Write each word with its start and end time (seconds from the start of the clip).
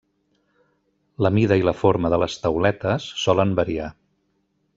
La 1.25 1.31
mida 1.35 1.57
i 1.61 1.65
la 1.69 1.75
forma 1.81 2.11
de 2.15 2.19
les 2.25 2.39
tauletes 2.47 3.07
solen 3.27 3.55
variar. 3.61 3.93